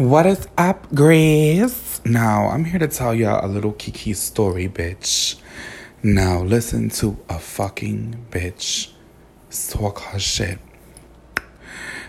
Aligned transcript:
What 0.00 0.24
is 0.24 0.48
up, 0.56 0.90
Grace? 0.94 2.00
Now, 2.06 2.48
I'm 2.48 2.64
here 2.64 2.78
to 2.78 2.88
tell 2.88 3.14
y'all 3.14 3.44
a 3.44 3.46
little 3.46 3.72
Kiki 3.72 4.14
story, 4.14 4.66
bitch. 4.66 5.38
Now, 6.02 6.40
listen 6.40 6.88
to 7.00 7.18
a 7.28 7.38
fucking 7.38 8.28
bitch 8.30 8.92
talk 9.68 10.00
her 10.00 10.18
shit. 10.18 10.58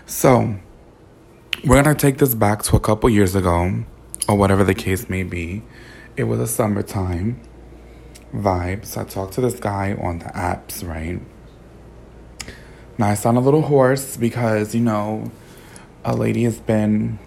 So, 0.06 0.54
we're 1.66 1.82
gonna 1.82 1.94
take 1.94 2.16
this 2.16 2.34
back 2.34 2.62
to 2.62 2.76
a 2.76 2.80
couple 2.80 3.10
years 3.10 3.34
ago, 3.34 3.84
or 4.26 4.36
whatever 4.36 4.64
the 4.64 4.74
case 4.74 5.10
may 5.10 5.22
be. 5.22 5.62
It 6.16 6.24
was 6.24 6.40
a 6.40 6.46
summertime 6.46 7.42
vibe. 8.34 8.86
So, 8.86 9.02
I 9.02 9.04
talked 9.04 9.34
to 9.34 9.42
this 9.42 9.60
guy 9.60 9.98
on 10.00 10.20
the 10.20 10.30
apps, 10.30 10.82
right? 10.82 11.20
Now, 12.96 13.08
I 13.08 13.12
sound 13.12 13.36
a 13.36 13.40
little 13.40 13.60
hoarse 13.60 14.16
because, 14.16 14.74
you 14.74 14.80
know, 14.80 15.30
a 16.06 16.16
lady 16.16 16.44
has 16.44 16.58
been 16.58 17.18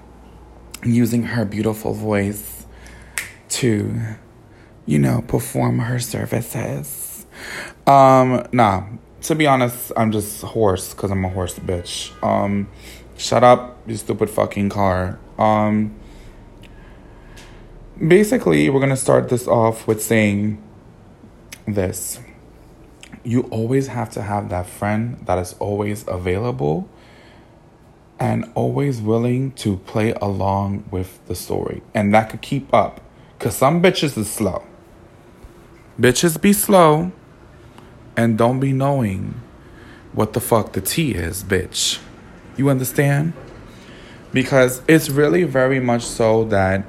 using 0.86 1.24
her 1.24 1.46
beautiful 1.46 1.94
voice 1.94 2.66
to, 3.50 4.00
you 4.86 5.00
know, 5.00 5.24
perform 5.28 5.80
her 5.80 6.00
services. 6.00 7.26
Um, 7.88 8.46
nah, 8.52 8.84
to 9.24 9.36
be 9.36 9.48
honest, 9.48 9.92
I'm 9.98 10.12
just 10.12 10.42
hoarse 10.42 10.94
because 10.94 11.12
I'm 11.12 11.26
a 11.26 11.30
horse 11.30 11.58
bitch. 11.60 12.12
Um, 12.24 12.70
shut 13.18 13.44
up, 13.44 13.80
you 13.88 13.98
stupid 13.98 14.30
fucking 14.30 14.70
car. 14.70 15.20
Um, 15.38 15.96
basically, 18.08 18.70
we're 18.70 18.80
gonna 18.80 18.96
start 18.96 19.30
this 19.30 19.48
off 19.48 19.88
with 19.88 20.02
saying 20.02 20.62
this. 21.68 22.20
You 23.24 23.42
always 23.44 23.88
have 23.88 24.12
to 24.12 24.22
have 24.22 24.50
that 24.50 24.68
friend 24.68 25.24
that 25.26 25.40
is 25.40 25.56
always 25.60 26.06
available 26.08 26.88
and 28.20 28.50
always 28.56 29.02
willing 29.02 29.52
to 29.52 29.78
play 29.78 30.14
along 30.14 30.86
with 30.92 31.20
the 31.28 31.36
story. 31.36 31.82
And 31.94 32.14
that 32.14 32.30
could 32.30 32.42
keep 32.42 32.74
up. 32.74 33.02
Cause 33.40 33.56
some 33.56 33.82
bitches 33.82 34.18
is 34.18 34.30
slow. 34.30 34.64
Bitches 36.00 36.42
be 36.42 36.54
slow 36.54 37.12
and 38.16 38.38
don't 38.38 38.60
be 38.60 38.72
knowing 38.72 39.42
what 40.14 40.34
the 40.34 40.40
fuck 40.40 40.72
the 40.72 40.82
tea 40.82 41.14
is, 41.14 41.44
bitch. 41.44 42.00
You 42.58 42.70
understand? 42.70 43.34
Because 44.32 44.82
it's 44.88 45.10
really 45.10 45.44
very 45.44 45.80
much 45.80 46.04
so 46.04 46.46
that, 46.46 46.86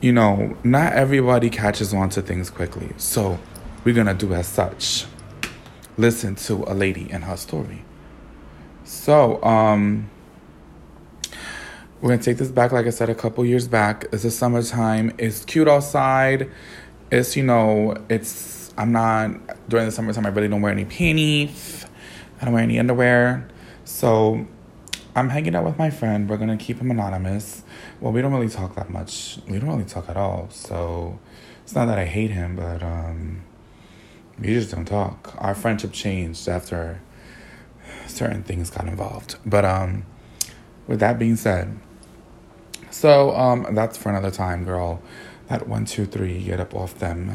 you 0.00 0.12
know, 0.12 0.56
not 0.62 0.92
everybody 0.92 1.50
catches 1.50 1.92
on 1.92 2.08
to 2.10 2.22
things 2.22 2.50
quickly. 2.50 2.90
So 2.96 3.38
we're 3.84 3.94
gonna 3.94 4.14
do 4.14 4.32
as 4.34 4.46
such. 4.46 5.06
Listen 5.96 6.36
to 6.36 6.64
a 6.66 6.74
lady 6.74 7.08
and 7.10 7.24
her 7.24 7.36
story. 7.36 7.84
So, 8.84 9.42
um, 9.42 10.08
we're 12.00 12.10
gonna 12.10 12.22
take 12.22 12.38
this 12.38 12.50
back, 12.50 12.72
like 12.72 12.86
I 12.86 12.90
said, 12.90 13.10
a 13.10 13.14
couple 13.14 13.44
years 13.44 13.68
back. 13.68 14.06
It's 14.12 14.22
the 14.22 14.30
summertime. 14.30 15.12
It's 15.18 15.44
cute 15.44 15.68
outside. 15.68 16.50
It's 17.10 17.36
you 17.36 17.42
know, 17.42 17.94
it's 18.08 18.72
I'm 18.78 18.92
not 18.92 19.68
during 19.68 19.86
the 19.86 19.92
summertime. 19.92 20.24
I 20.24 20.30
really 20.30 20.48
don't 20.48 20.62
wear 20.62 20.72
any 20.72 20.86
panties. 20.86 21.84
I 22.40 22.46
don't 22.46 22.54
wear 22.54 22.62
any 22.62 22.78
underwear. 22.78 23.46
So 23.84 24.46
I'm 25.14 25.28
hanging 25.28 25.54
out 25.54 25.64
with 25.64 25.76
my 25.76 25.90
friend. 25.90 26.28
We're 26.28 26.38
gonna 26.38 26.56
keep 26.56 26.78
him 26.78 26.90
anonymous. 26.90 27.64
Well, 28.00 28.12
we 28.12 28.22
don't 28.22 28.32
really 28.32 28.48
talk 28.48 28.76
that 28.76 28.88
much. 28.88 29.38
We 29.46 29.58
don't 29.58 29.68
really 29.68 29.84
talk 29.84 30.08
at 30.08 30.16
all. 30.16 30.48
So 30.50 31.18
it's 31.64 31.74
not 31.74 31.84
that 31.86 31.98
I 31.98 32.06
hate 32.06 32.30
him, 32.30 32.56
but 32.56 32.82
um, 32.82 33.42
we 34.38 34.54
just 34.54 34.70
don't 34.70 34.86
talk. 34.86 35.34
Our 35.36 35.54
friendship 35.54 35.92
changed 35.92 36.48
after 36.48 37.02
certain 38.06 38.42
things 38.42 38.70
got 38.70 38.88
involved. 38.88 39.36
But 39.44 39.66
um, 39.66 40.06
with 40.86 41.00
that 41.00 41.18
being 41.18 41.36
said. 41.36 41.78
So 42.90 43.34
um, 43.36 43.74
that's 43.74 43.96
for 43.96 44.10
another 44.10 44.30
time, 44.30 44.64
girl. 44.64 45.02
That 45.48 45.66
one, 45.68 45.84
two, 45.84 46.06
three, 46.06 46.42
get 46.42 46.60
up 46.60 46.74
off 46.74 46.94
them. 46.98 47.30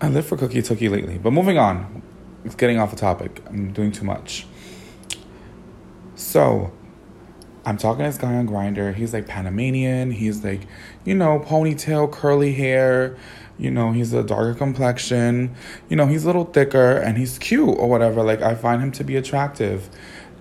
I 0.00 0.08
live 0.08 0.26
for 0.26 0.36
cookie 0.36 0.62
tookie 0.62 0.90
lately. 0.90 1.18
But 1.18 1.32
moving 1.32 1.58
on, 1.58 2.02
it's 2.44 2.54
getting 2.54 2.78
off 2.78 2.90
the 2.90 2.96
topic. 2.96 3.40
I'm 3.46 3.72
doing 3.72 3.92
too 3.92 4.04
much. 4.04 4.46
So, 6.16 6.72
I'm 7.64 7.76
talking 7.76 8.04
to 8.04 8.10
this 8.10 8.18
guy 8.18 8.34
on 8.34 8.48
Grindr. 8.48 8.94
He's 8.94 9.12
like 9.12 9.26
Panamanian. 9.26 10.10
He's 10.10 10.42
like, 10.44 10.62
you 11.04 11.14
know, 11.14 11.38
ponytail, 11.38 12.10
curly 12.10 12.52
hair. 12.52 13.16
You 13.58 13.70
know, 13.70 13.92
he's 13.92 14.12
a 14.12 14.24
darker 14.24 14.54
complexion. 14.54 15.54
You 15.88 15.96
know, 15.96 16.06
he's 16.06 16.24
a 16.24 16.26
little 16.26 16.46
thicker 16.46 16.96
and 16.96 17.16
he's 17.16 17.38
cute 17.38 17.76
or 17.78 17.88
whatever. 17.88 18.22
Like, 18.22 18.42
I 18.42 18.54
find 18.54 18.82
him 18.82 18.90
to 18.92 19.04
be 19.04 19.16
attractive. 19.16 19.88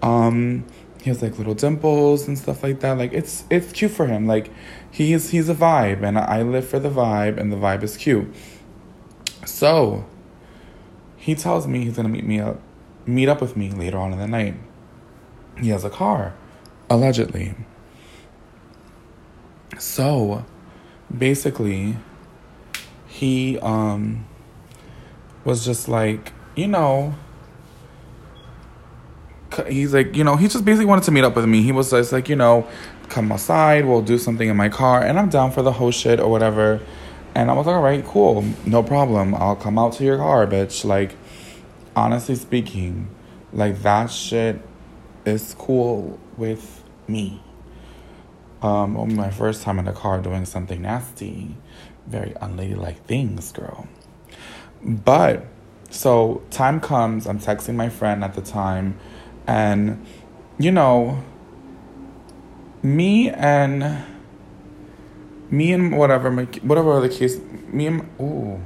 Um, 0.02 0.66
he 1.02 1.10
has 1.10 1.24
like 1.24 1.40
little 1.40 1.56
dimples 1.56 2.28
and 2.28 2.38
stuff 2.38 2.62
like 2.62 2.80
that. 2.82 2.96
Like 2.96 3.12
it's 3.12 3.44
it's 3.50 3.72
cute 3.72 3.90
for 3.90 4.06
him. 4.06 4.28
Like 4.28 4.52
he's 4.92 5.32
he's 5.32 5.50
a 5.50 5.56
vibe, 5.56 6.04
and 6.04 6.18
I 6.18 6.44
live 6.44 6.68
for 6.68 6.78
the 6.78 6.92
vibe, 6.92 7.40
and 7.40 7.52
the 7.52 7.58
vibe 7.58 7.82
is 7.82 7.98
cute. 7.98 8.32
So 9.44 10.06
he 11.18 11.34
tells 11.34 11.66
me 11.66 11.84
he's 11.86 11.96
gonna 11.96 12.08
meet 12.08 12.24
me 12.24 12.40
up, 12.40 12.62
meet 13.08 13.28
up 13.28 13.42
with 13.42 13.58
me 13.58 13.72
later 13.72 13.98
on 13.98 14.14
in 14.14 14.20
the 14.20 14.28
night. 14.28 14.54
He 15.60 15.70
has 15.70 15.84
a 15.84 15.90
car, 15.90 16.36
allegedly. 16.88 17.56
So 19.80 20.46
basically, 21.16 21.98
he 23.08 23.58
um 23.58 24.28
was 25.44 25.66
just 25.66 25.88
like 25.88 26.32
you 26.56 26.68
know 26.68 27.16
he's 29.68 29.94
like, 29.94 30.16
you 30.16 30.24
know, 30.24 30.36
he 30.36 30.48
just 30.48 30.66
basically 30.66 30.86
wanted 30.86 31.04
to 31.06 31.12
meet 31.12 31.24
up 31.24 31.36
with 31.36 31.46
me. 31.46 31.62
He 31.62 31.72
was 31.72 31.92
just 31.92 32.12
like, 32.12 32.30
you 32.30 32.36
know, 32.36 32.68
come 33.10 33.32
outside, 33.32 33.86
we'll 33.86 34.02
do 34.02 34.18
something 34.18 34.48
in 34.48 34.56
my 34.56 34.70
car, 34.70 35.02
and 35.04 35.20
I'm 35.20 35.30
down 35.30 35.52
for 35.52 35.62
the 35.62 35.74
whole 35.74 35.92
shit 35.92 36.20
or 36.20 36.30
whatever. 36.30 36.80
And 37.36 37.50
I 37.50 37.54
was 37.54 37.66
like, 37.66 37.76
all 37.76 37.82
right, 37.82 38.04
cool, 38.06 38.44
no 38.66 38.84
problem. 38.84 39.34
I'll 39.36 39.56
come 39.56 39.80
out 39.80 39.94
to 39.94 40.04
your 40.04 40.18
car, 40.18 40.46
bitch. 40.48 40.84
Like, 40.84 41.16
honestly 41.96 42.36
speaking, 42.36 43.10
like 43.54 43.82
that 43.84 44.12
shit 44.12 44.62
is 45.26 45.56
cool 45.58 46.20
with 46.38 46.84
me. 47.08 47.42
Um, 48.62 49.16
my 49.16 49.32
first 49.32 49.64
time 49.64 49.80
in 49.80 49.86
the 49.86 49.92
car 49.92 50.22
doing 50.22 50.46
something 50.46 50.82
nasty, 50.82 51.56
very 52.06 52.34
unladylike 52.42 53.04
things, 53.06 53.52
girl. 53.52 53.88
But 54.84 55.46
so 55.90 56.44
time 56.52 56.80
comes, 56.80 57.28
I'm 57.28 57.40
texting 57.40 57.76
my 57.76 57.90
friend 57.90 58.24
at 58.24 58.36
the 58.36 58.42
time 58.42 59.00
and, 59.52 60.06
you 60.58 60.72
know, 60.72 61.22
me 62.82 63.30
and 63.30 64.06
me 65.50 65.74
and 65.74 65.98
whatever 65.98 66.32
my 66.32 66.44
whatever 66.62 67.02
the 67.02 67.10
case, 67.10 67.38
me 67.68 67.88
and 67.88 68.10
ooh, 68.22 68.62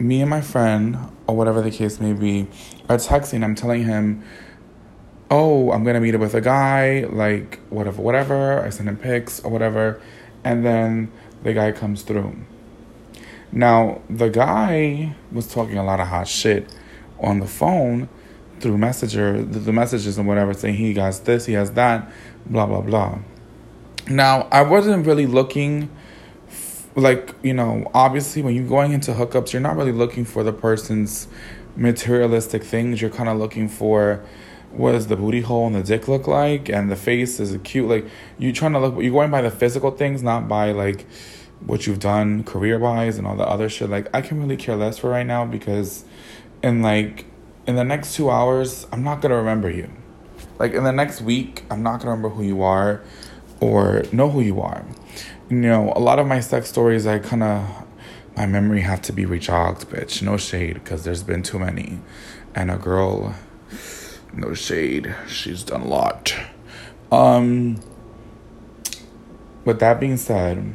me 0.00 0.20
and 0.20 0.28
my 0.28 0.40
friend 0.40 0.98
or 1.28 1.36
whatever 1.36 1.62
the 1.62 1.70
case 1.70 2.00
may 2.00 2.12
be 2.12 2.48
are 2.88 2.96
texting. 2.96 3.44
I'm 3.44 3.54
telling 3.54 3.84
him, 3.84 4.24
oh, 5.30 5.70
I'm 5.70 5.84
gonna 5.84 6.00
meet 6.00 6.16
up 6.16 6.20
with 6.20 6.34
a 6.34 6.40
guy, 6.40 7.04
like 7.04 7.60
whatever, 7.70 8.02
whatever. 8.02 8.60
I 8.60 8.70
send 8.70 8.88
him 8.88 8.96
pics 8.96 9.38
or 9.38 9.52
whatever, 9.52 10.02
and 10.42 10.66
then 10.66 11.12
the 11.44 11.52
guy 11.52 11.70
comes 11.70 12.02
through. 12.02 12.36
Now 13.52 14.02
the 14.10 14.30
guy 14.30 15.14
was 15.30 15.46
talking 15.46 15.78
a 15.78 15.84
lot 15.84 16.00
of 16.00 16.08
hot 16.08 16.26
shit 16.26 16.74
on 17.20 17.38
the 17.38 17.46
phone 17.46 18.08
through 18.60 18.78
messenger 18.78 19.42
the, 19.42 19.72
messages 19.72 20.18
and 20.18 20.26
whatever 20.26 20.54
saying 20.54 20.74
he 20.74 20.94
has 20.94 21.20
this 21.20 21.46
he 21.46 21.54
has 21.54 21.72
that 21.72 22.10
blah 22.46 22.66
blah 22.66 22.80
blah. 22.80 23.18
Now 24.08 24.48
i 24.52 24.62
wasn't 24.62 25.06
really 25.06 25.26
looking 25.26 25.90
like 26.96 27.34
you 27.42 27.54
know 27.54 27.88
obviously 27.94 28.42
when 28.42 28.54
you're 28.54 28.68
going 28.68 28.92
into 28.92 29.12
hookups 29.12 29.52
you're 29.52 29.62
not 29.62 29.76
really 29.76 29.92
looking 29.92 30.24
for 30.24 30.42
the 30.42 30.52
person's 30.52 31.28
materialistic 31.76 32.62
things. 32.62 33.00
You're 33.00 33.10
kind 33.10 33.28
of 33.28 33.38
looking 33.38 33.68
for 33.68 34.24
what 34.70 34.92
does 34.92 35.08
the 35.08 35.16
booty 35.16 35.40
hole 35.40 35.66
and 35.66 35.74
the 35.74 35.82
dick 35.82 36.06
look 36.06 36.28
like? 36.28 36.68
And 36.68 36.90
the 36.90 36.96
face 36.96 37.40
is 37.40 37.56
cute? 37.64 37.88
Like 37.88 38.06
you're 38.38 38.52
trying 38.52 38.72
to 38.72 38.78
look 38.78 39.02
you're 39.02 39.12
going 39.12 39.30
by 39.30 39.42
the 39.42 39.50
physical 39.50 39.90
things 39.90 40.22
not 40.22 40.48
by 40.48 40.72
like 40.72 41.06
what 41.66 41.86
you've 41.86 41.98
done 41.98 42.44
career 42.44 42.78
wise 42.78 43.18
and 43.18 43.26
all 43.26 43.36
the 43.36 43.46
other 43.46 43.68
shit. 43.68 43.90
Like 43.90 44.08
i 44.14 44.20
can 44.20 44.40
really 44.40 44.56
care 44.56 44.76
less 44.76 44.98
for 44.98 45.10
right 45.10 45.26
now 45.26 45.44
because 45.44 46.04
and 46.62 46.82
like 46.82 47.24
in 47.70 47.76
the 47.76 47.84
next 47.84 48.16
two 48.16 48.28
hours, 48.30 48.86
I'm 48.92 49.04
not 49.04 49.22
gonna 49.22 49.36
remember 49.36 49.70
you. 49.70 49.88
Like 50.58 50.74
in 50.74 50.82
the 50.82 50.92
next 50.92 51.22
week, 51.22 51.64
I'm 51.70 51.82
not 51.82 52.00
gonna 52.00 52.10
remember 52.10 52.28
who 52.28 52.42
you 52.42 52.62
are 52.62 53.00
or 53.60 54.02
know 54.12 54.28
who 54.28 54.40
you 54.40 54.60
are. 54.60 54.84
You 55.48 55.56
know, 55.56 55.92
a 55.94 56.00
lot 56.00 56.18
of 56.18 56.26
my 56.26 56.40
sex 56.40 56.68
stories, 56.68 57.06
I 57.06 57.20
kind 57.20 57.42
of, 57.42 57.86
my 58.36 58.46
memory 58.46 58.80
have 58.80 59.00
to 59.02 59.12
be 59.12 59.24
rejogged, 59.24 59.88
bitch. 59.88 60.20
No 60.20 60.36
shade, 60.36 60.74
because 60.74 61.04
there's 61.04 61.22
been 61.22 61.42
too 61.42 61.58
many. 61.58 62.00
And 62.54 62.70
a 62.70 62.76
girl, 62.76 63.36
no 64.34 64.52
shade, 64.54 65.14
she's 65.28 65.62
done 65.62 65.82
a 65.82 65.86
lot. 65.88 66.34
Um, 67.12 67.80
with 69.64 69.78
that 69.78 70.00
being 70.00 70.16
said, 70.16 70.74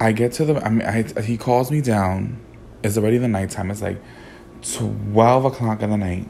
I 0.00 0.12
get 0.12 0.32
to 0.32 0.46
the, 0.46 0.64
I 0.64 0.70
mean, 0.70 0.86
I, 0.86 1.20
he 1.22 1.36
calls 1.36 1.70
me 1.70 1.82
down 1.82 2.40
it's 2.86 2.96
already 2.96 3.18
the 3.18 3.28
nighttime. 3.28 3.70
It's 3.70 3.82
like 3.82 4.00
12 4.62 5.44
o'clock 5.44 5.82
in 5.82 5.90
the 5.90 5.96
night. 5.96 6.28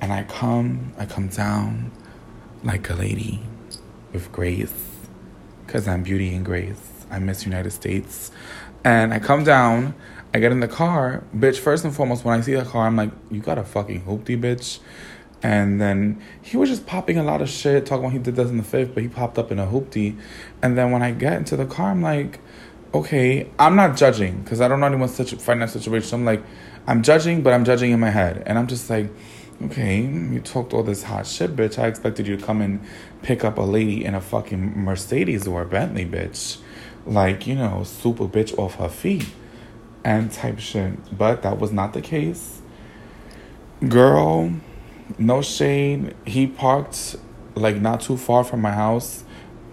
And 0.00 0.12
I 0.12 0.24
come, 0.24 0.92
I 0.98 1.06
come 1.06 1.28
down, 1.28 1.90
like 2.62 2.88
a 2.90 2.94
lady 2.94 3.40
with 4.12 4.30
grace 4.32 4.72
because 5.66 5.88
I'm 5.88 6.02
beauty 6.02 6.34
and 6.34 6.44
grace. 6.44 7.06
I 7.10 7.18
miss 7.18 7.44
United 7.44 7.70
States. 7.70 8.30
And 8.84 9.14
I 9.14 9.18
come 9.18 9.44
down, 9.44 9.94
I 10.32 10.40
get 10.40 10.52
in 10.52 10.60
the 10.60 10.68
car. 10.68 11.24
Bitch, 11.34 11.58
first 11.58 11.84
and 11.84 11.94
foremost, 11.94 12.24
when 12.24 12.38
I 12.38 12.42
see 12.42 12.54
the 12.54 12.64
car, 12.64 12.86
I'm 12.86 12.96
like, 12.96 13.10
you 13.30 13.40
got 13.40 13.58
a 13.58 13.64
fucking 13.64 14.02
hoopty, 14.02 14.40
bitch. 14.40 14.80
And 15.42 15.80
then 15.80 16.22
he 16.42 16.56
was 16.56 16.70
just 16.70 16.86
popping 16.86 17.18
a 17.18 17.22
lot 17.22 17.42
of 17.42 17.48
shit, 17.48 17.86
talking 17.86 18.04
about 18.04 18.12
he 18.12 18.18
did 18.18 18.36
this 18.36 18.48
in 18.48 18.56
the 18.56 18.62
fifth, 18.62 18.94
but 18.94 19.02
he 19.02 19.08
popped 19.08 19.38
up 19.38 19.52
in 19.52 19.58
a 19.58 19.66
hoopty. 19.66 20.18
And 20.62 20.76
then 20.76 20.90
when 20.90 21.02
I 21.02 21.12
get 21.12 21.34
into 21.34 21.56
the 21.56 21.66
car, 21.66 21.90
I'm 21.90 22.02
like, 22.02 22.40
okay, 22.94 23.50
I'm 23.58 23.74
not 23.74 23.96
judging 23.96 24.42
because 24.42 24.60
I 24.60 24.68
don't 24.68 24.80
know 24.80 24.86
anyone's 24.86 25.14
such 25.14 25.34
financial 25.34 25.80
situation. 25.80 26.20
I'm 26.20 26.24
like, 26.24 26.42
I'm 26.86 27.02
judging, 27.02 27.42
but 27.42 27.52
I'm 27.52 27.64
judging 27.64 27.90
in 27.90 27.98
my 27.98 28.10
head. 28.10 28.42
And 28.46 28.56
I'm 28.56 28.68
just 28.68 28.88
like, 28.88 29.10
okay, 29.64 30.02
mm, 30.02 30.32
you 30.32 30.40
talked 30.40 30.72
all 30.72 30.84
this 30.84 31.02
hot 31.02 31.26
shit, 31.26 31.56
bitch. 31.56 31.78
I 31.78 31.88
expected 31.88 32.26
you 32.28 32.36
to 32.36 32.44
come 32.44 32.62
and 32.62 32.80
pick 33.22 33.44
up 33.44 33.58
a 33.58 33.62
lady 33.62 34.04
in 34.04 34.14
a 34.14 34.20
fucking 34.20 34.78
Mercedes 34.78 35.46
or 35.48 35.62
a 35.62 35.66
Bentley, 35.66 36.06
bitch. 36.06 36.58
Like, 37.04 37.46
you 37.46 37.56
know, 37.56 37.82
super 37.82 38.26
bitch 38.26 38.56
off 38.56 38.76
her 38.76 38.88
feet 38.88 39.26
and 40.04 40.30
type 40.30 40.60
shit. 40.60 41.16
But 41.16 41.42
that 41.42 41.58
was 41.58 41.72
not 41.72 41.94
the 41.94 42.00
case. 42.00 42.62
Girl, 43.88 44.52
no 45.18 45.42
shade. 45.42 46.14
He 46.24 46.46
parked 46.46 47.16
like 47.56 47.76
not 47.76 48.00
too 48.00 48.16
far 48.16 48.44
from 48.44 48.60
my 48.60 48.72
house 48.72 49.24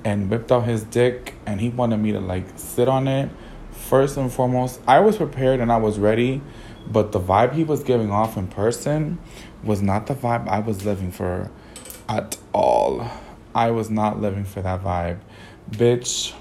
and 0.04 0.30
whipped 0.30 0.52
out 0.52 0.66
his 0.66 0.84
dick 0.84 1.36
and 1.46 1.62
he 1.62 1.70
wanted 1.70 1.98
me 1.98 2.12
to 2.12 2.20
like 2.20 2.46
sit 2.56 2.88
on 2.88 3.08
it. 3.08 3.30
First 3.72 4.18
and 4.18 4.32
foremost, 4.32 4.80
I 4.88 5.00
was 5.00 5.18
prepared 5.18 5.60
and 5.60 5.72
I 5.72 5.78
was 5.78 6.00
ready, 6.00 6.42
but 6.88 7.12
the 7.12 7.20
vibe 7.20 7.54
he 7.54 7.64
was 7.64 7.84
giving 7.84 8.12
off 8.12 8.38
in 8.38 8.48
person 8.48 9.20
was 9.64 9.82
not 9.82 10.08
the 10.08 10.16
vibe 10.16 10.48
I 10.48 10.60
was 10.60 10.86
living 10.86 11.12
for 11.12 11.52
at 12.08 12.38
all. 12.54 13.10
I 13.54 13.72
was 13.72 13.90
not 13.90 14.20
living 14.22 14.46
for 14.46 14.62
that 14.62 14.84
vibe. 14.84 15.20
Bitch. 15.70 16.34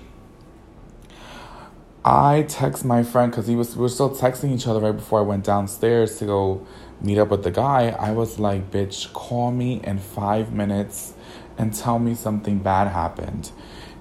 I 2.03 2.47
text 2.49 2.85
my 2.85 3.03
friend 3.03 3.31
because 3.31 3.47
he 3.47 3.57
was 3.57 3.77
we 3.77 3.83
were 3.83 3.89
still 3.89 4.11
texting 4.11 4.55
each 4.55 4.67
other 4.67 4.81
right 4.81 4.97
before 4.97 5.19
I 5.21 5.23
went 5.23 5.45
downstairs 5.45 6.19
to 6.19 6.25
go 6.25 6.67
meet 7.03 7.19
up 7.19 7.29
with 7.29 7.45
the 7.45 7.51
guy. 7.51 7.91
I 7.91 8.12
was 8.12 8.39
like, 8.39 8.71
bitch, 8.71 9.12
call 9.12 9.51
me 9.51 9.81
in 9.85 9.99
five 9.99 10.53
minutes 10.53 11.15
and 11.61 11.75
tell 11.75 11.99
me 11.99 12.15
something 12.15 12.59
bad 12.59 12.89
happened. 12.89 13.51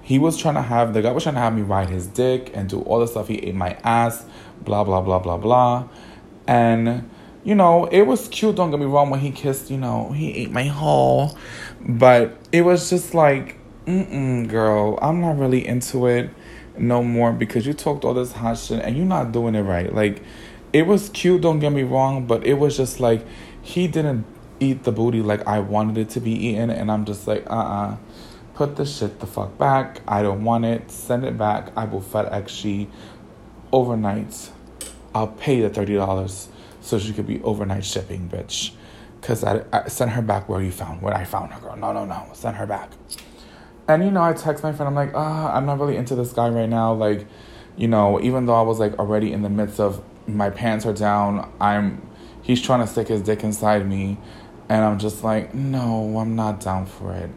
He 0.02 0.18
was 0.18 0.38
trying 0.38 0.56
to 0.56 0.62
have 0.62 0.94
the 0.94 1.02
guy 1.02 1.12
was 1.12 1.24
trying 1.24 1.36
to 1.36 1.42
have 1.42 1.54
me 1.54 1.62
ride 1.62 1.90
his 1.90 2.08
dick 2.08 2.52
and 2.56 2.70
do 2.70 2.80
all 2.82 3.00
the 3.00 3.08
stuff. 3.08 3.28
He 3.28 3.36
ate 3.38 3.54
my 3.54 3.78
ass, 3.84 4.26
blah 4.62 4.84
blah 4.84 5.02
blah 5.02 5.20
blah 5.20 5.38
blah. 5.38 5.88
And 6.48 7.10
you 7.44 7.56
know, 7.56 7.86
it 7.86 8.04
was 8.04 8.28
cute, 8.30 8.56
don't 8.56 8.72
get 8.72 8.80
me 8.80 8.86
wrong, 8.86 9.10
when 9.10 9.20
he 9.20 9.32
kissed, 9.32 9.70
you 9.70 9.78
know, 9.78 10.12
he 10.12 10.34
ate 10.36 10.52
my 10.52 10.66
hole. 10.66 11.38
But 11.82 12.38
it 12.52 12.62
was 12.62 12.90
just 12.90 13.14
like, 13.14 13.58
mm-mm, 13.86 14.48
girl, 14.48 14.98
I'm 15.02 15.22
not 15.22 15.38
really 15.38 15.66
into 15.68 16.08
it 16.08 16.30
no 16.78 17.04
more 17.04 17.34
because 17.34 17.66
you 17.66 17.74
talked 17.74 18.06
all 18.06 18.14
this 18.14 18.32
hot 18.32 18.58
shit 18.58 18.84
and 18.84 18.96
you're 18.96 19.06
not 19.06 19.32
doing 19.32 19.56
it 19.56 19.62
right. 19.62 19.94
Like, 19.94 20.22
it 20.72 20.84
was 20.84 21.10
cute, 21.10 21.42
don't 21.42 21.60
get 21.60 21.72
me 21.72 21.84
wrong, 21.84 22.26
but 22.26 22.46
it 22.46 22.56
was 22.56 22.78
just 22.78 23.00
like, 23.00 23.26
he 23.62 23.88
didn't 23.88 24.26
eat 24.60 24.84
the 24.84 24.92
booty 24.92 25.22
like 25.22 25.48
I 25.48 25.60
wanted 25.60 25.98
it 25.98 26.10
to 26.12 26.20
be 26.20 26.32
eaten. 26.32 26.70
And 26.70 26.92
I'm 26.92 27.06
just 27.06 27.28
like, 27.28 27.46
uh-uh, 27.50 27.98
put 28.54 28.76
the 28.76 28.86
shit 28.86 29.20
the 29.20 29.28
fuck 29.28 29.58
back. 29.58 30.02
I 30.08 30.22
don't 30.22 30.44
want 30.44 30.66
it. 30.66 30.92
Send 30.92 31.24
it 31.24 31.38
back. 31.38 31.72
I 31.76 31.86
will 31.86 32.02
FedEx 32.02 32.50
she 32.50 32.90
overnight. 33.72 34.52
I'll 35.14 35.28
pay 35.28 35.62
the 35.62 35.70
$30 35.70 36.48
so 36.82 37.00
she 37.00 37.14
could 37.14 37.28
be 37.28 37.42
overnight 37.42 37.86
shipping, 37.86 38.30
bitch. 38.30 38.72
Cause 39.22 39.44
I, 39.44 39.64
I 39.74 39.90
sent 39.90 40.12
her 40.12 40.22
back 40.22 40.48
where 40.48 40.62
you 40.62 40.72
found 40.72 41.02
where 41.02 41.14
I 41.14 41.26
found 41.26 41.52
her, 41.52 41.60
girl. 41.60 41.76
No, 41.76 41.92
no, 41.92 42.06
no, 42.06 42.30
send 42.34 42.56
her 42.56 42.66
back. 42.66 42.90
And 43.88 44.04
you 44.04 44.12
know, 44.12 44.22
I 44.22 44.34
text 44.34 44.64
my 44.64 44.72
friend. 44.72 44.88
I'm 44.88 44.96
like, 44.96 45.14
ah, 45.14 45.54
I'm 45.54 45.66
not 45.66 45.80
really 45.80 45.98
into 45.98 46.16
this 46.16 46.32
guy 46.32 46.48
right 46.48 46.70
now. 46.70 46.94
Like, 46.94 47.28
you 47.76 47.88
know, 47.88 48.22
even 48.22 48.46
though 48.46 48.54
I 48.54 48.62
was 48.62 48.80
like 48.80 48.98
already 48.98 49.34
in 49.34 49.42
the 49.42 49.50
midst 49.50 49.80
of 49.80 50.02
my 50.28 50.50
pants 50.50 50.86
are 50.86 50.94
down, 50.94 51.52
I'm 51.60 52.08
he's 52.42 52.62
trying 52.62 52.80
to 52.82 52.88
stick 52.88 53.08
his 53.08 53.22
dick 53.22 53.44
inside 53.44 53.88
me, 53.88 54.18
and 54.70 54.86
I'm 54.86 55.00
just 55.00 55.24
like, 55.24 55.54
no, 55.54 56.18
I'm 56.20 56.36
not 56.36 56.60
down 56.60 56.86
for 56.86 57.14
it. 57.14 57.30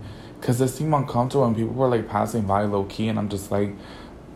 Cause 0.42 0.60
it 0.60 0.68
seemed 0.68 0.92
uncomfortable 0.92 1.44
and 1.44 1.56
people 1.56 1.72
were 1.72 1.88
like 1.88 2.08
passing 2.08 2.42
by 2.42 2.64
low 2.64 2.84
key, 2.84 3.08
and 3.08 3.18
I'm 3.18 3.28
just 3.28 3.50
like, 3.50 3.74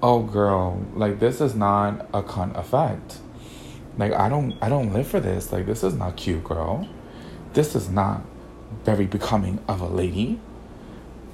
oh 0.02 0.22
girl, 0.22 0.84
like 0.94 1.18
this 1.18 1.40
is 1.40 1.54
not 1.54 2.08
a 2.14 2.22
cunt 2.22 2.56
effect. 2.56 3.18
Like 3.98 4.12
I 4.12 4.28
don't 4.28 4.56
I 4.62 4.68
don't 4.68 4.92
live 4.92 5.06
for 5.06 5.20
this. 5.20 5.52
Like 5.52 5.66
this 5.66 5.82
is 5.82 5.94
not 5.94 6.16
cute, 6.16 6.44
girl. 6.44 6.88
This 7.54 7.74
is 7.74 7.88
not 7.88 8.22
very 8.84 9.06
becoming 9.06 9.58
of 9.68 9.80
a 9.80 9.88
lady. 9.88 10.40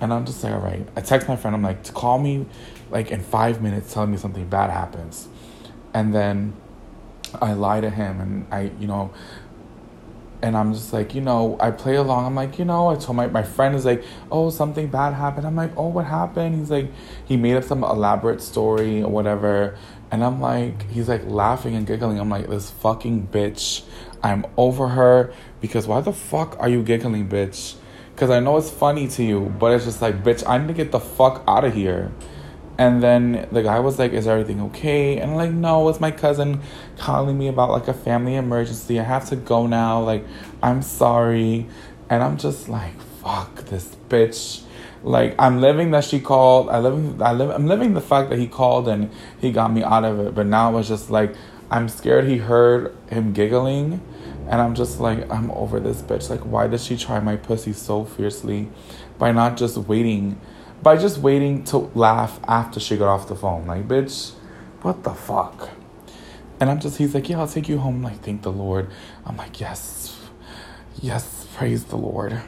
And 0.01 0.13
I'm 0.13 0.25
just 0.25 0.43
like, 0.43 0.53
all 0.53 0.61
right. 0.61 0.87
I 0.97 1.01
text 1.01 1.29
my 1.29 1.37
friend, 1.37 1.55
I'm 1.55 1.63
like, 1.63 1.85
to 1.85 1.93
call 1.93 2.19
me 2.19 2.47
like 2.91 3.11
in 3.11 3.21
five 3.21 3.63
minutes 3.63 3.93
telling 3.93 4.11
me 4.11 4.17
something 4.17 4.49
bad 4.49 4.71
happens. 4.71 5.29
And 5.95 6.15
then 6.15 6.55
I 7.41 7.53
lie 7.53 7.81
to 7.81 7.91
him 7.91 8.21
and 8.21 8.47
I, 8.51 8.73
you 8.81 8.87
know, 8.87 9.13
and 10.43 10.57
I'm 10.57 10.75
just 10.75 10.93
like, 10.93 11.15
you 11.15 11.21
know, 11.21 11.57
I 11.61 11.71
play 11.71 11.95
along. 11.95 12.27
I'm 12.27 12.35
like, 12.35 12.59
you 12.59 12.65
know, 12.65 12.89
I 12.89 12.97
told 12.97 13.17
my 13.17 13.29
my 13.29 13.45
friend 13.45 13.75
is 13.75 13.85
like, 13.85 14.05
oh, 14.31 14.51
something 14.51 14.89
bad 14.89 15.15
happened. 15.15 15.47
I'm 15.47 15.57
like, 15.57 15.71
oh, 15.77 15.89
what 15.89 16.05
happened? 16.05 16.57
He's 16.59 16.71
like, 16.71 16.91
he 17.25 17.37
made 17.37 17.55
up 17.57 17.65
some 17.65 17.85
elaborate 17.85 18.43
story 18.43 19.03
or 19.03 19.09
whatever. 19.09 19.79
And 20.11 20.23
I'm 20.23 20.41
like, 20.41 20.91
he's 20.91 21.09
like 21.09 21.23
laughing 21.27 21.75
and 21.77 21.87
giggling. 21.87 22.19
I'm 22.19 22.29
like, 22.29 22.49
this 22.49 22.71
fucking 22.71 23.29
bitch. 23.29 23.85
I'm 24.23 24.45
over 24.57 24.89
her 24.89 25.33
because 25.61 25.87
why 25.87 26.01
the 26.01 26.13
fuck 26.13 26.57
are 26.61 26.69
you 26.69 26.83
giggling, 26.83 27.29
bitch? 27.29 27.77
Because 28.15 28.31
I 28.31 28.41
know 28.41 28.57
it's 28.59 28.71
funny 28.71 29.09
to 29.09 29.25
you, 29.25 29.55
but 29.59 29.73
it's 29.73 29.85
just 29.85 30.03
like, 30.03 30.23
bitch, 30.23 30.47
I 30.47 30.59
need 30.59 30.69
to 30.69 30.75
get 30.75 30.93
the 30.93 31.01
fuck 31.01 31.43
out 31.49 31.65
of 31.65 31.75
here. 31.75 32.13
And 32.83 33.01
then 33.01 33.47
the 33.53 33.63
guy 33.63 33.79
was 33.79 34.01
like, 34.01 34.13
Is 34.13 34.27
everything 34.27 34.61
okay? 34.61 35.19
And 35.19 35.31
I'm 35.31 35.37
like, 35.37 35.53
No, 35.53 35.89
it's 35.89 36.01
my 36.01 36.11
cousin 36.11 36.61
calling 36.99 37.39
me 37.39 37.47
about 37.47 37.71
like 37.71 37.87
a 37.87 37.95
family 37.95 38.35
emergency. 38.35 38.99
I 38.99 39.05
have 39.05 39.29
to 39.29 39.37
go 39.37 39.69
now. 39.69 40.03
Like, 40.03 40.25
I'm 40.61 40.83
sorry. 40.83 41.69
And 42.11 42.25
I'm 42.25 42.39
just 42.39 42.69
like, 42.69 43.01
Fuck 43.23 43.67
this 43.67 43.97
bitch. 44.09 44.65
Like 45.05 45.37
I'm 45.39 45.61
living 45.61 45.93
that 45.93 46.03
she 46.03 46.19
called. 46.19 46.71
I 46.71 46.81
live. 46.81 47.23
I 47.23 47.33
live. 47.33 47.51
I'm 47.51 47.69
living 47.69 47.95
the 47.95 48.01
fact 48.01 48.31
that 48.31 48.39
he 48.41 48.49
called 48.49 48.89
and 48.89 49.11
he 49.41 49.53
got 49.53 49.73
me 49.73 49.85
out 49.85 50.05
of 50.05 50.19
it. 50.19 50.35
But 50.35 50.47
now 50.47 50.77
it's 50.79 50.89
just 50.89 51.09
like 51.11 51.35
I'm 51.71 51.89
scared 51.89 52.27
he 52.27 52.39
heard 52.39 52.95
him 53.11 53.33
giggling, 53.33 54.01
and 54.49 54.61
I'm 54.61 54.75
just 54.75 55.01
like 55.01 55.29
I'm 55.31 55.51
over 55.53 55.81
this 55.81 56.03
bitch. 56.03 56.31
Like 56.31 56.41
why 56.41 56.69
did 56.69 56.81
she 56.81 56.97
try 56.97 57.19
my 57.19 57.35
pussy 57.37 57.73
so 57.73 58.05
fiercely, 58.05 58.69
by 59.19 59.33
not 59.33 59.57
just 59.57 59.77
waiting, 59.77 60.41
by 60.83 60.97
just 60.97 61.19
waiting 61.19 61.65
to 61.65 61.79
laugh 61.95 62.41
after 62.47 62.81
she 62.81 62.97
got 62.97 63.09
off 63.09 63.29
the 63.29 63.37
phone. 63.37 63.67
Like 63.67 63.87
bitch, 63.87 64.33
what 64.83 65.05
the 65.05 65.15
fuck? 65.15 65.71
And 66.61 66.71
I'm 66.71 66.81
just 66.81 66.99
he's 66.99 67.15
like 67.15 67.29
yeah 67.29 67.41
I'll 67.41 67.49
take 67.49 67.69
you 67.69 67.79
home. 67.79 67.97
I'm 67.97 68.03
like 68.03 68.23
thank 68.23 68.43
the 68.43 68.53
Lord. 68.53 68.91
I'm 69.25 69.37
like 69.37 69.61
yes, 69.61 70.19
yes 71.01 71.47
praise 71.55 71.85
the 71.85 71.97
Lord. 71.97 72.41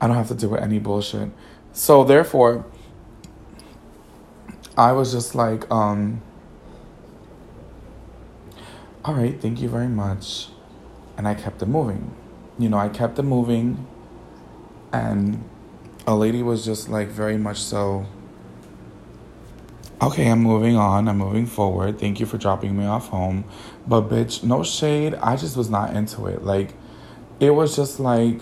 I 0.00 0.06
don't 0.06 0.16
have 0.16 0.28
to 0.28 0.34
do 0.34 0.50
with 0.50 0.62
any 0.62 0.78
bullshit. 0.78 1.30
So 1.72 2.04
therefore, 2.04 2.66
I 4.76 4.92
was 4.92 5.12
just 5.12 5.34
like, 5.34 5.70
um, 5.70 6.20
all 9.04 9.14
right, 9.14 9.40
thank 9.40 9.60
you 9.60 9.68
very 9.68 9.88
much. 9.88 10.48
And 11.16 11.26
I 11.26 11.34
kept 11.34 11.62
it 11.62 11.66
moving. 11.66 12.14
You 12.58 12.68
know, 12.68 12.76
I 12.76 12.88
kept 12.88 13.18
it 13.18 13.22
moving. 13.22 13.86
And 14.92 15.48
a 16.06 16.14
lady 16.14 16.42
was 16.42 16.64
just 16.64 16.88
like, 16.88 17.08
very 17.08 17.36
much 17.36 17.58
so, 17.58 18.06
okay, 20.00 20.30
I'm 20.30 20.40
moving 20.40 20.76
on. 20.76 21.08
I'm 21.08 21.18
moving 21.18 21.46
forward. 21.46 21.98
Thank 21.98 22.20
you 22.20 22.26
for 22.26 22.38
dropping 22.38 22.76
me 22.78 22.86
off 22.86 23.08
home. 23.08 23.44
But 23.86 24.08
bitch, 24.08 24.42
no 24.42 24.62
shade. 24.62 25.14
I 25.14 25.36
just 25.36 25.56
was 25.56 25.70
not 25.70 25.94
into 25.96 26.26
it. 26.26 26.44
Like, 26.44 26.74
it 27.40 27.50
was 27.50 27.74
just 27.76 27.98
like, 27.98 28.40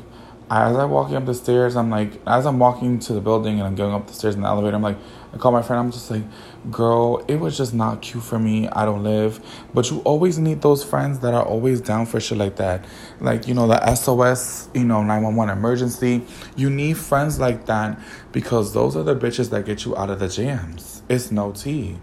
as 0.50 0.76
I'm 0.76 0.90
walking 0.90 1.16
up 1.16 1.24
the 1.24 1.34
stairs, 1.34 1.74
I'm 1.76 1.90
like, 1.90 2.20
as 2.26 2.46
I'm 2.46 2.58
walking 2.58 2.98
to 3.00 3.14
the 3.14 3.20
building 3.20 3.54
and 3.54 3.62
I'm 3.62 3.74
going 3.74 3.94
up 3.94 4.06
the 4.06 4.12
stairs 4.12 4.34
in 4.34 4.42
the 4.42 4.48
elevator, 4.48 4.76
I'm 4.76 4.82
like, 4.82 4.98
I 5.32 5.36
call 5.36 5.52
my 5.52 5.62
friend, 5.62 5.80
I'm 5.80 5.90
just 5.90 6.10
like, 6.10 6.22
girl, 6.70 7.24
it 7.26 7.36
was 7.36 7.56
just 7.56 7.74
not 7.74 8.02
cute 8.02 8.22
for 8.22 8.38
me. 8.38 8.68
I 8.68 8.84
don't 8.84 9.02
live. 9.02 9.44
But 9.72 9.90
you 9.90 10.00
always 10.00 10.38
need 10.38 10.62
those 10.62 10.84
friends 10.84 11.20
that 11.20 11.34
are 11.34 11.44
always 11.44 11.80
down 11.80 12.06
for 12.06 12.20
shit 12.20 12.38
like 12.38 12.56
that. 12.56 12.84
Like, 13.20 13.48
you 13.48 13.54
know, 13.54 13.66
the 13.66 13.94
SOS, 13.94 14.68
you 14.74 14.84
know, 14.84 15.02
911 15.02 15.56
emergency. 15.56 16.22
You 16.56 16.70
need 16.70 16.98
friends 16.98 17.40
like 17.40 17.66
that 17.66 17.98
because 18.30 18.74
those 18.74 18.96
are 18.96 19.02
the 19.02 19.16
bitches 19.16 19.50
that 19.50 19.64
get 19.64 19.84
you 19.84 19.96
out 19.96 20.10
of 20.10 20.20
the 20.20 20.28
jams. 20.28 21.02
It's 21.08 21.32
no 21.32 21.52
tea, 21.52 21.98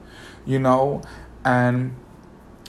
you 0.46 0.60
know? 0.60 1.02
And 1.46 1.96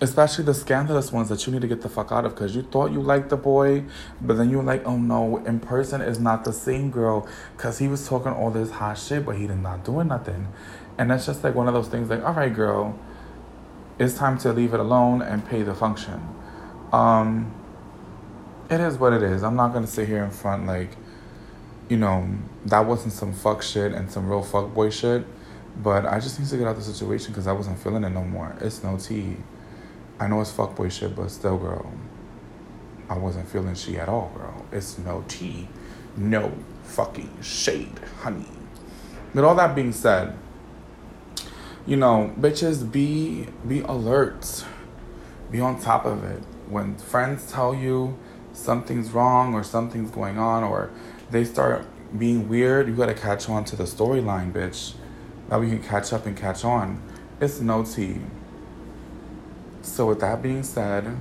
especially 0.02 0.42
the 0.42 0.52
scandalous 0.52 1.12
ones 1.12 1.28
that 1.28 1.46
you 1.46 1.52
need 1.52 1.62
to 1.62 1.68
get 1.68 1.80
the 1.80 1.88
fuck 1.88 2.10
out 2.10 2.24
of 2.24 2.34
because 2.34 2.56
you 2.56 2.62
thought 2.62 2.90
you 2.90 3.00
liked 3.00 3.28
the 3.28 3.36
boy, 3.36 3.84
but 4.20 4.36
then 4.36 4.50
you're 4.50 4.62
like, 4.62 4.84
oh 4.84 4.96
no, 4.96 5.38
in 5.46 5.60
person 5.60 6.00
is 6.00 6.18
not 6.18 6.42
the 6.44 6.52
same 6.52 6.90
girl 6.90 7.26
because 7.56 7.78
he 7.78 7.86
was 7.86 8.08
talking 8.08 8.32
all 8.32 8.50
this 8.50 8.72
hot 8.72 8.98
shit, 8.98 9.24
but 9.24 9.36
he 9.36 9.46
did 9.46 9.58
not 9.58 9.84
doing 9.84 10.08
nothing. 10.08 10.48
And 10.98 11.08
that's 11.10 11.24
just 11.24 11.44
like 11.44 11.54
one 11.54 11.68
of 11.68 11.74
those 11.74 11.86
things 11.86 12.10
like, 12.10 12.24
all 12.24 12.34
right, 12.34 12.52
girl, 12.52 12.98
it's 14.00 14.14
time 14.14 14.38
to 14.38 14.52
leave 14.52 14.74
it 14.74 14.80
alone 14.80 15.22
and 15.22 15.46
pay 15.46 15.62
the 15.62 15.74
function. 15.74 16.20
Um, 16.92 17.54
it 18.68 18.80
is 18.80 18.98
what 18.98 19.12
it 19.12 19.22
is. 19.22 19.44
I'm 19.44 19.54
not 19.54 19.72
gonna 19.72 19.86
sit 19.86 20.08
here 20.08 20.24
in 20.24 20.30
front 20.30 20.66
like 20.66 20.96
you 21.88 21.96
know, 21.96 22.26
that 22.64 22.86
wasn't 22.86 23.12
some 23.12 23.32
fuck 23.32 23.62
shit 23.62 23.92
and 23.92 24.10
some 24.10 24.28
real 24.28 24.42
fuck 24.42 24.72
boy 24.74 24.90
shit. 24.90 25.26
But 25.76 26.06
I 26.06 26.18
just 26.20 26.40
need 26.40 26.48
to 26.48 26.56
get 26.56 26.66
out 26.66 26.76
of 26.76 26.78
the 26.78 26.92
situation 26.92 27.32
because 27.32 27.46
I 27.46 27.52
wasn't 27.52 27.78
feeling 27.78 28.02
it 28.02 28.10
no 28.10 28.24
more. 28.24 28.56
It's 28.60 28.82
no 28.82 28.96
tea. 28.96 29.36
I 30.22 30.28
know 30.28 30.40
it's 30.40 30.52
fuck 30.52 30.76
boy 30.76 30.88
shit, 30.88 31.16
but 31.16 31.32
still, 31.32 31.58
girl, 31.58 31.92
I 33.08 33.18
wasn't 33.18 33.48
feeling 33.48 33.74
she 33.74 33.98
at 33.98 34.08
all, 34.08 34.30
girl. 34.36 34.64
It's 34.70 34.96
no 34.96 35.24
tea, 35.26 35.68
no 36.16 36.52
fucking 36.84 37.42
shade, 37.42 37.98
honey. 38.20 38.46
With 39.34 39.44
all 39.44 39.56
that 39.56 39.74
being 39.74 39.90
said, 39.90 40.38
you 41.86 41.96
know, 41.96 42.32
bitches, 42.38 42.88
be 42.92 43.48
be 43.66 43.80
alert, 43.80 44.64
be 45.50 45.58
on 45.58 45.80
top 45.80 46.04
of 46.04 46.22
it. 46.22 46.40
When 46.68 46.96
friends 46.98 47.50
tell 47.50 47.74
you 47.74 48.16
something's 48.52 49.10
wrong 49.10 49.54
or 49.54 49.64
something's 49.64 50.12
going 50.12 50.38
on 50.38 50.62
or 50.62 50.90
they 51.32 51.42
start 51.42 51.84
being 52.16 52.48
weird, 52.48 52.86
you 52.86 52.94
gotta 52.94 53.14
catch 53.14 53.48
on 53.48 53.64
to 53.64 53.74
the 53.74 53.84
storyline, 53.84 54.52
bitch. 54.52 54.94
That 55.48 55.58
we 55.58 55.68
can 55.68 55.82
catch 55.82 56.12
up 56.12 56.26
and 56.26 56.36
catch 56.36 56.64
on. 56.64 57.02
It's 57.40 57.58
no 57.58 57.82
tea. 57.82 58.20
So 59.82 60.06
with 60.06 60.20
that 60.20 60.42
being 60.42 60.62
said, 60.62 61.16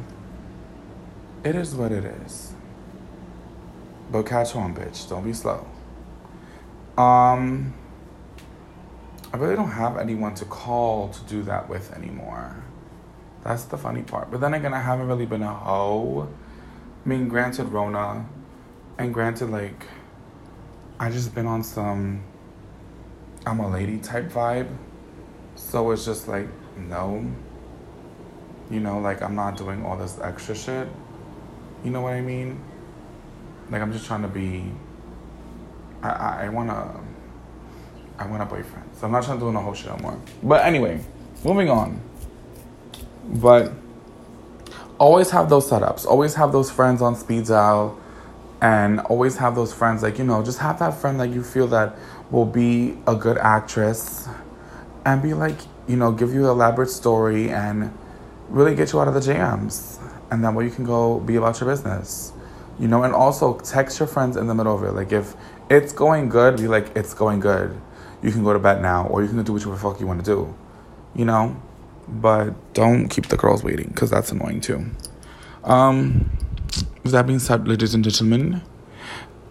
it 1.44 1.56
is 1.56 1.75
what 1.75 1.91
it 1.91 2.06
is. 2.06 2.53
But 4.12 4.25
catch 4.25 4.56
on, 4.56 4.75
bitch. 4.75 5.10
Don't 5.10 5.24
be 5.24 5.34
slow. 5.34 5.65
Um 6.98 7.74
I 9.34 9.38
really 9.38 9.56
don't 9.56 9.72
have 9.72 9.98
anyone 9.98 10.36
to 10.36 10.46
call 10.46 11.10
to 11.10 11.24
do 11.24 11.41
that 11.44 11.70
with 11.70 11.94
anymore. 11.94 12.63
That's 13.44 13.63
the 13.63 13.77
funny 13.77 14.03
part. 14.03 14.30
But 14.30 14.41
then 14.41 14.53
again, 14.53 14.74
I 14.74 14.82
haven't 14.82 15.08
really 15.08 15.25
been 15.25 15.41
a 15.41 15.53
hoe. 15.53 16.27
I 17.03 17.10
mean, 17.10 17.30
granted, 17.30 17.65
Rona, 17.65 18.25
and 18.98 19.13
granted, 19.13 19.50
like, 19.50 19.88
I 21.00 21.10
just 21.10 21.34
been 21.34 21.48
on 21.48 21.63
some 21.63 22.24
I'm 23.46 23.60
a 23.60 23.70
lady 23.70 23.98
type 23.98 24.30
vibe. 24.30 24.70
So 25.56 25.91
it's 25.91 26.06
just 26.06 26.27
like, 26.27 26.48
no. 26.77 27.25
You 28.72 28.80
know, 28.80 29.00
like, 29.00 29.22
I'm 29.22 29.36
not 29.36 29.58
doing 29.58 29.86
all 29.86 29.98
this 29.98 30.18
extra 30.20 30.56
shit. 30.56 30.88
You 31.84 31.92
know 31.92 32.01
what 32.01 32.13
I 32.13 32.22
mean? 32.22 32.60
Like, 33.70 33.82
I'm 33.82 33.92
just 33.92 34.06
trying 34.06 34.22
to 34.22 34.30
be. 34.30 34.72
I, 36.01 36.10
I, 36.10 36.46
I 36.46 36.50
wanna. 36.50 37.00
I 38.18 38.28
want 38.28 38.42
a 38.42 38.46
boyfriend. 38.46 38.90
So 38.96 39.08
I'm 39.08 39.12
not 39.12 39.24
trying 39.24 39.40
to 39.40 39.46
do 39.46 39.51
no 39.51 39.60
whole 39.60 39.74
shit 39.74 39.88
no 39.88 39.98
more. 39.98 40.22
But 40.42 40.66
anyway, 40.66 41.04
moving 41.44 41.70
on. 41.70 42.00
But 43.25 43.74
always 45.00 45.32
have 45.32 45.50
those 45.50 45.70
setups. 45.70 46.06
Always 46.06 46.36
have 46.36 46.51
those 46.51 46.72
friends 46.72 47.01
on 47.01 47.16
speed 47.16 47.46
dial. 47.46 48.00
And 48.62 49.00
always 49.00 49.38
have 49.38 49.56
those 49.56 49.74
friends, 49.74 50.04
like, 50.04 50.20
you 50.20 50.24
know, 50.24 50.44
just 50.44 50.60
have 50.60 50.78
that 50.80 50.94
friend 50.94 51.20
that 51.20 51.30
you 51.30 51.42
feel 51.42 51.66
that 51.70 51.96
will 52.30 52.46
be 52.46 52.96
a 53.08 53.16
good 53.16 53.40
actress 53.40 54.28
and 55.04 55.20
be 55.20 55.34
like, 55.34 55.58
you 55.88 55.96
know, 55.96 56.12
give 56.12 56.32
you 56.32 56.44
an 56.44 56.51
elaborate 56.51 56.92
story 56.92 57.50
and 57.50 57.92
really 58.51 58.75
get 58.75 58.93
you 58.93 59.01
out 59.01 59.08
of 59.08 59.13
the 59.13 59.22
jams. 59.22 60.00
And 60.29 60.43
then 60.43 60.55
way 60.55 60.65
you 60.65 60.72
can 60.72 60.86
go 60.86 61.20
be 61.20 61.36
about 61.36 61.60
your 61.60 61.70
business. 61.70 62.34
You 62.79 62.88
know, 62.88 63.03
and 63.03 63.13
also 63.13 63.60
text 63.60 64.00
your 64.00 64.08
friends 64.08 64.38
in 64.38 64.48
the 64.48 64.55
middle 64.55 64.75
of 64.75 64.84
it. 64.84 64.91
Like, 64.93 65.12
if 65.12 65.36
it's 65.70 65.93
going 65.93 66.29
good, 66.29 66.58
be 66.58 66.67
like, 66.67 66.96
it's 66.96 67.13
going 67.13 67.39
good 67.39 67.79
you 68.22 68.31
can 68.31 68.43
go 68.43 68.53
to 68.53 68.60
bed 68.60 68.81
now 68.81 69.08
or 69.08 69.22
you 69.22 69.29
can 69.29 69.41
do 69.43 69.53
whatever 69.53 69.75
fuck 69.75 70.00
you 70.00 70.08
want 70.08 70.24
to 70.24 70.25
do, 70.25 70.53
you 71.15 71.25
know? 71.25 71.60
But 72.08 72.74
don't 72.74 73.08
keep 73.08 73.27
the 73.27 73.38
girls 73.38 73.63
waiting 73.63 73.88
because 73.88 74.10
that's 74.10 74.31
annoying 74.31 74.62
too. 74.62 74.91
Um, 75.63 76.29
with 77.03 77.12
that 77.13 77.25
being 77.27 77.39
said, 77.39 77.67
ladies 77.67 77.93
and 77.93 78.03
gentlemen, 78.03 78.62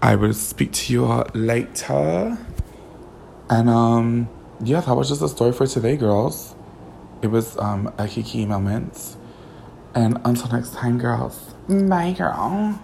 I 0.02 0.14
will 0.16 0.35
speak 0.35 0.73
to 0.73 0.92
you 0.92 1.07
later. 1.35 2.38
And 3.49 3.69
um, 3.69 4.28
yeah, 4.62 4.80
that 4.80 4.95
was 4.95 5.09
just 5.09 5.21
the 5.21 5.28
story 5.28 5.52
for 5.52 5.66
today, 5.66 5.97
girls. 5.97 6.54
It 7.23 7.29
was 7.29 7.57
um, 7.59 7.93
a 7.99 8.09
kiki 8.09 8.47
moment. 8.47 9.17
And 9.95 10.21
until 10.25 10.49
next 10.50 10.75
time, 10.75 10.99
girls. 10.99 11.55
Bye, 11.69 12.15
girl. 12.17 12.81